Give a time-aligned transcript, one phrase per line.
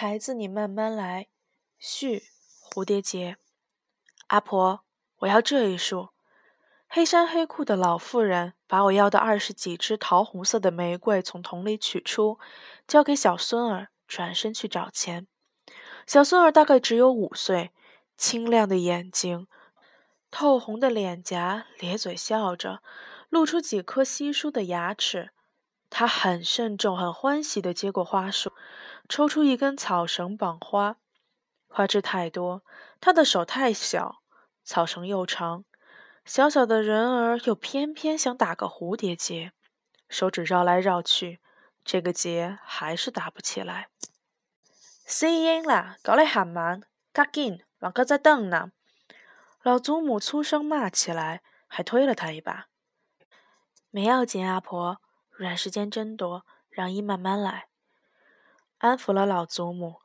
[0.00, 1.26] 孩子，你慢慢来。
[1.76, 2.22] 续
[2.62, 3.36] 蝴蝶结。
[4.28, 4.84] 阿婆，
[5.16, 6.10] 我要这一束。
[6.88, 12.38] 黑衫黑裤的老妇人把我要的二十几支桃红色的玫瑰从桶里取出，
[12.86, 15.26] 交给小孙儿，转身去找钱。
[16.06, 17.72] 小孙儿大概只有五岁，
[18.16, 19.48] 清亮的眼睛，
[20.30, 22.84] 透红的脸颊，咧嘴笑着，
[23.28, 25.32] 露出几颗稀疏的牙齿。
[25.90, 28.52] 他很慎重、很欢喜地接过花束，
[29.08, 30.96] 抽出一根草绳绑花。
[31.66, 32.62] 花枝太多，
[33.00, 34.22] 他的手太小，
[34.64, 35.64] 草绳又长，
[36.24, 39.52] 小小的人儿又偏偏想打个蝴蝶结，
[40.08, 41.40] 手指绕来绕去，
[41.84, 43.88] 这个结还是打不起来。
[45.06, 48.72] 死婴啦，搞得很慢，赶紧，啷个在等呢？
[49.62, 52.66] 老祖母粗声骂起来，还推了他一把。
[53.90, 55.00] 没要紧，阿婆。
[55.38, 57.68] 软时间争夺，让伊慢慢来。
[58.78, 60.00] 安抚了老祖母，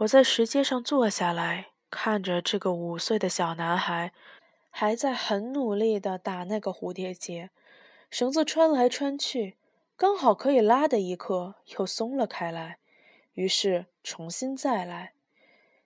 [0.00, 4.12] 我在石阶上坐下来，看着这个五岁的小男孩，
[4.68, 7.48] 还在很努力地打那个蝴蝶结，
[8.10, 9.56] 绳子穿来穿去，
[9.96, 12.78] 刚好可以拉的一刻又松了开来，
[13.32, 15.14] 于是重新再来。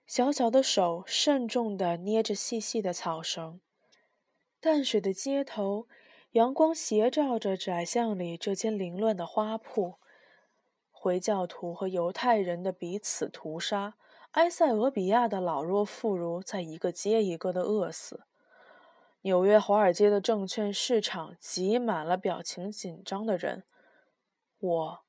[0.05, 3.61] 小小的手慎重地捏着细细的草绳，
[4.59, 5.87] 淡水的街头。
[6.31, 9.95] 阳光斜照着窄巷里这间凌乱的花铺，
[10.89, 13.95] 回教徒和犹太人的彼此屠杀，
[14.31, 18.21] 埃塞俄比亚的老弱妇孺在一个接一个的饿死，
[19.23, 23.65] 纽约华尔街的证券市场挤满了表情紧张的人。
[24.57, 24.99] 我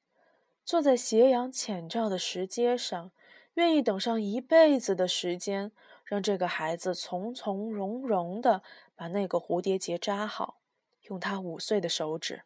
[0.64, 3.12] 坐在斜阳浅照的石阶上，
[3.54, 5.70] 愿意等上一辈子的时间，
[6.04, 8.64] 让这个孩子从从容容地
[8.96, 10.56] 把那个蝴蝶结扎好。
[11.02, 12.42] 用他五岁的手指。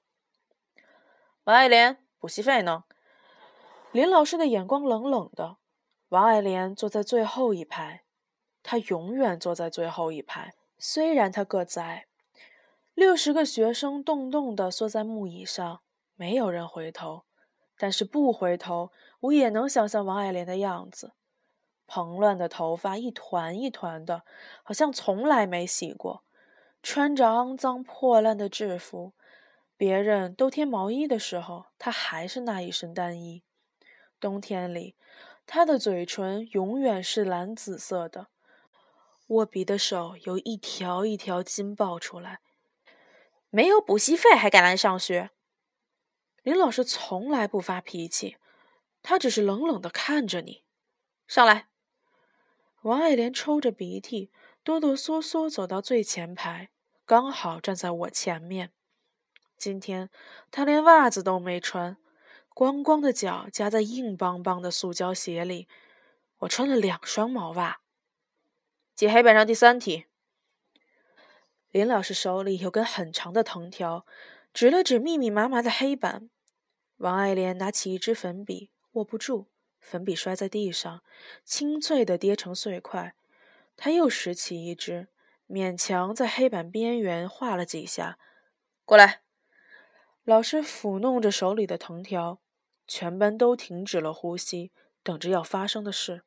[1.45, 2.85] 王爱莲，补习费呢？
[3.93, 5.57] 林老师的眼光冷冷的。
[6.09, 8.03] 王爱莲坐在最后一排，
[8.63, 10.55] 她永远坐在最后一排。
[10.79, 12.07] 虽然她个子矮，
[12.95, 15.81] 六十个学生动动地缩在木椅上，
[16.15, 17.25] 没有人回头。
[17.79, 18.91] 但是不回头，
[19.21, 21.13] 我也能想象王爱莲的样子：
[21.87, 24.25] 蓬乱的头发一团一团的，
[24.63, 26.23] 好像从来没洗过。
[26.89, 29.13] 穿着肮脏破烂的制服，
[29.77, 33.43] 别人都添毛衣的时候，他还是那一身单衣。
[34.21, 34.95] 冬天里，
[35.47, 38.29] 他的嘴唇永远是蓝紫色的，
[39.27, 42.39] 握笔的手有一条一条筋爆出来。
[43.51, 45.31] 没有补习费还敢来上学？
[46.45, 48.37] 林老师从来不发脾气，
[49.03, 50.63] 他只是冷冷地看着你。
[51.27, 51.67] 上来。
[52.83, 54.31] 王爱莲抽着鼻涕，
[54.63, 56.71] 哆哆嗦嗦走到最前排。
[57.07, 58.73] 刚好站在我前面。
[59.57, 60.11] 今天
[60.51, 61.97] 他连袜子都没穿，
[62.53, 65.69] 光光的脚夹在硬邦邦的塑胶鞋里。
[66.39, 67.79] 我穿了两双毛袜。
[68.97, 70.07] 解黑板上第三题。
[71.71, 74.05] 林老师手里有根很长的藤条，
[74.53, 76.29] 指了指密密麻麻的黑板。
[76.97, 79.47] 王爱莲拿起一支粉笔，握不住，
[79.79, 81.05] 粉笔摔在地上，
[81.45, 83.15] 清脆的跌成碎块。
[83.77, 85.07] 她又拾起一支。
[85.49, 88.19] 勉强在黑板边缘画了几下，
[88.85, 89.23] 过来。
[90.25, 92.41] 老师抚弄着手里的藤条，
[92.89, 94.73] 全班都停止了呼吸，
[95.05, 96.25] 等着要发生的事。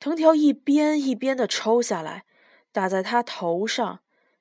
[0.00, 2.26] 藤条一边一边的抽下来，
[2.72, 4.00] 打在他头上、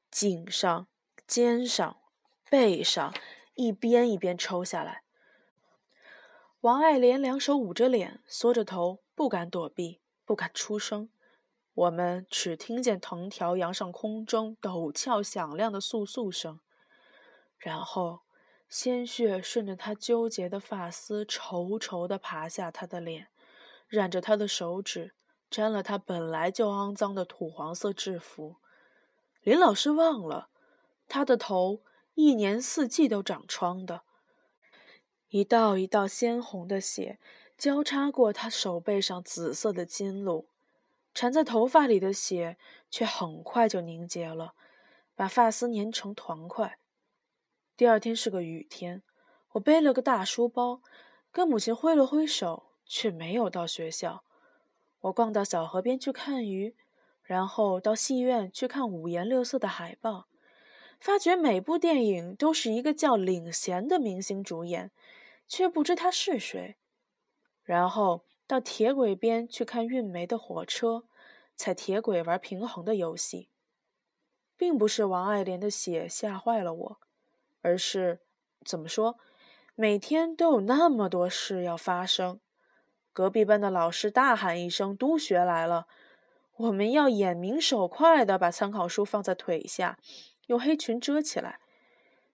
[0.10, 0.88] 颈上、
[1.28, 1.98] 肩上、
[2.50, 3.14] 背上，
[3.54, 5.04] 一边一边抽下来。
[6.62, 11.10] 王爱莲两手捂着脸，缩着头，不敢躲避，不敢出声。
[11.76, 16.62] 我们只听见藤条扬上空中陡峭响亮的簌簌声，
[17.58, 18.22] 然后
[18.70, 23.28] 鲜血顺着他纠结的发丝稠稠地爬下他的脸，
[23.90, 25.14] 染着他的手指，
[25.50, 28.56] 沾了他本来就肮脏的土黄色制服。
[29.44, 30.48] 林老师忘了，
[31.10, 31.82] 他的头
[32.14, 34.04] 一年四季都长疮的，
[35.28, 37.20] 一道一道鲜红的血
[37.58, 40.48] 交叉过他手背上紫色的筋路。
[41.16, 42.58] 缠在头发里的血
[42.92, 44.54] 却很快就凝结了，
[45.16, 46.78] 把发丝粘成团块。
[47.78, 49.02] 第二天是个雨天，
[49.54, 50.82] 我背了个大书包，
[51.32, 54.26] 跟母亲挥了挥手，却没有到学校。
[55.00, 56.76] 我逛到小河边去看鱼，
[57.24, 60.28] 然后到戏院去看五颜六色的海报，
[61.00, 64.92] 发觉每部电影都是一个叫领衔的明星主演，
[65.48, 66.76] 却不知他是谁。
[67.64, 68.26] 然后。
[68.48, 71.06] 到铁轨边去看运煤的火车，
[71.56, 73.50] 踩铁轨玩平衡的游戏，
[74.56, 77.00] 并不是王爱莲的血吓坏了我，
[77.62, 78.22] 而是
[78.64, 79.18] 怎么说，
[79.74, 82.40] 每天都有那么多事要发生，
[83.12, 85.88] 隔壁班的老师大喊一声：“督学来了！”
[86.58, 89.98] 我们要眼明手快地把参考书放在腿下，
[90.48, 91.60] 用黑裙遮起来。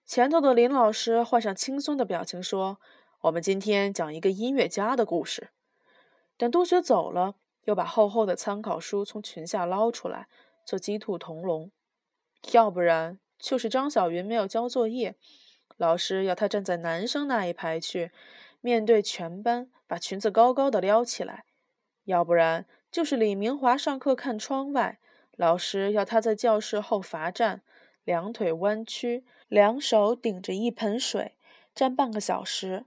[0.04, 2.78] 前头的林老师换上轻松的表情说
[3.22, 5.50] ：“我们今天讲一个音乐家的故事。”
[6.36, 10.28] 等督学走了，又把厚厚的参考书从裙下捞出来，
[10.64, 11.70] 做鸡兔同笼。
[12.52, 15.14] 要不然就是张小云没有交作业，
[15.76, 18.10] 老师要她站在男生那一排去，
[18.60, 21.44] 面对全班，把裙子高高的撩起来；
[22.04, 22.66] 要不然。
[22.90, 24.98] 就是李明华上课看窗外，
[25.36, 27.62] 老师要他在教室后罚站，
[28.04, 31.38] 两腿弯曲，两手顶着一盆水，
[31.74, 32.84] 站半个小时；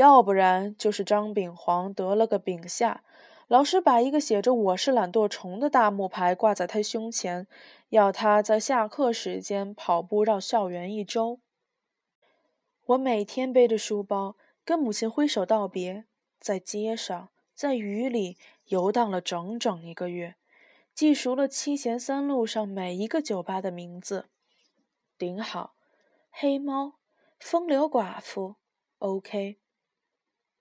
[0.00, 3.04] 要不然就是张炳煌得了个丙下，
[3.48, 7.46] 老师把一个写着“我是懒惰虫”的大木牌挂在他胸前，
[7.90, 11.40] 要他在下课时间跑步绕校园一周。
[12.86, 16.06] 我每天背着书包，跟母亲挥手道别，
[16.38, 18.38] 在街上，在雨里。
[18.68, 20.36] 游荡了整整一个月，
[20.94, 24.30] 记熟了七贤三路上每一个酒吧的名字，
[25.18, 25.74] 顶好、
[26.30, 26.94] 黑猫、
[27.38, 28.54] 风流寡妇、
[29.00, 29.58] OK。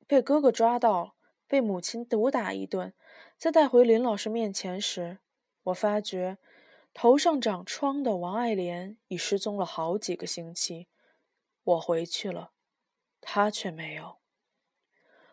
[0.09, 1.15] 被哥哥抓到，
[1.47, 2.95] 被母亲毒打一顿，
[3.37, 5.19] 再带回林老师面前时，
[5.65, 6.39] 我发觉
[6.95, 10.87] 头上长疮的王爱莲已失踪了好几个星期。
[11.63, 12.53] 我回去了，
[13.21, 14.17] 她却没有。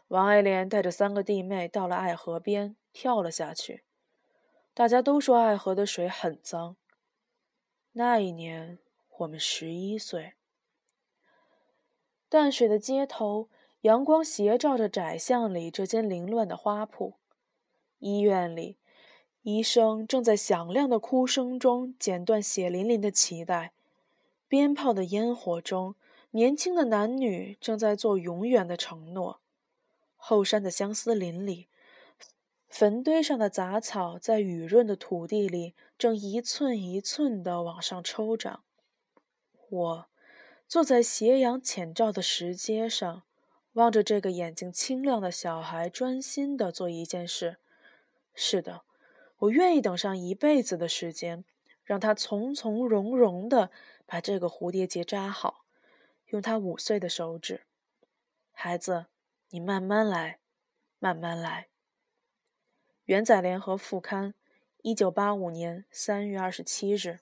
[0.09, 3.83] 王爱莲带着三个弟妹到了爱河边，跳了下去。
[4.75, 6.77] 大家都说爱河的水很脏。
[7.93, 8.79] 那一年
[9.17, 10.35] 我们十一岁。
[12.29, 13.49] 淡水的街头，
[13.87, 17.15] 阳光斜照着窄巷里这间凌乱的花铺。
[18.01, 18.79] 医院里，
[19.43, 23.73] 医生正在响亮的哭声中剪断血淋淋的脐带。
[24.49, 25.95] 鞭炮的烟火中，
[26.33, 29.41] 年轻的男女正在做永远的承诺。
[30.17, 31.69] 后山的相思林里，
[32.67, 38.65] 坟堆上的杂草在雨润的土地里正一寸一寸地往上抽长。
[39.71, 40.07] 我
[40.67, 43.23] 坐在斜阳浅照的石阶上，
[43.77, 47.59] 望着这个眼睛清亮的小孩，专心地做一件事。
[48.35, 48.83] 是的，
[49.37, 51.45] 我愿意等上一辈子的时间，
[51.85, 53.71] 让他从从容容地
[54.07, 55.67] 把这个蝴蝶结扎好，
[56.29, 57.65] 用他五岁的手指，
[58.53, 59.07] 孩子。
[59.51, 60.41] 你慢慢来，
[60.99, 61.69] 慢慢来。
[63.05, 64.35] 元载联合副刊，
[64.83, 67.21] 一九八五年三月二十七日。